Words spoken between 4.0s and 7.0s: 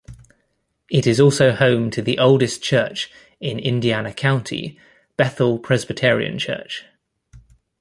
County, Bethel Presbyterian Church.